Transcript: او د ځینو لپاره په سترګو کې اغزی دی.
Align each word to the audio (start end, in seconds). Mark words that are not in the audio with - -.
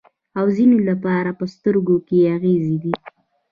او 0.37 0.45
د 0.49 0.51
ځینو 0.57 0.77
لپاره 0.89 1.29
په 1.39 1.45
سترګو 1.53 1.95
کې 2.07 2.17
اغزی 2.35 2.75
دی. 2.83 2.93